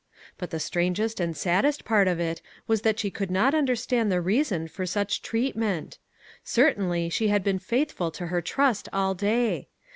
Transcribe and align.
But 0.39 0.49
the 0.49 0.59
strangest 0.59 1.19
and 1.19 1.37
saddest 1.37 1.85
part 1.85 2.07
of 2.07 2.19
it 2.19 2.41
was 2.65 2.81
that 2.81 2.97
she 2.99 3.11
could 3.11 3.29
not 3.29 3.53
understand 3.53 4.11
the 4.11 4.19
reason 4.19 4.67
for 4.67 4.83
such 4.83 5.21
treat 5.21 5.55
ment. 5.55 5.99
Certainly 6.43 7.09
she 7.09 7.27
had 7.27 7.43
been 7.43 7.59
faithful 7.59 8.09
to 8.13 8.25
her 8.33 8.41
trust 8.41 8.89
all 8.91 9.13
day. 9.13 9.67